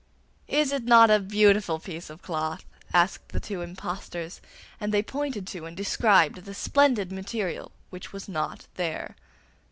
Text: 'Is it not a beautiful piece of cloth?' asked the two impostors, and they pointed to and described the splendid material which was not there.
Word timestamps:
'Is 0.47 0.71
it 0.71 0.85
not 0.85 1.11
a 1.11 1.19
beautiful 1.19 1.77
piece 1.77 2.09
of 2.09 2.23
cloth?' 2.23 2.65
asked 2.91 3.29
the 3.29 3.39
two 3.39 3.61
impostors, 3.61 4.41
and 4.79 4.91
they 4.91 5.03
pointed 5.03 5.45
to 5.45 5.67
and 5.67 5.77
described 5.77 6.43
the 6.45 6.55
splendid 6.55 7.11
material 7.11 7.71
which 7.91 8.11
was 8.11 8.27
not 8.27 8.65
there. 8.77 9.15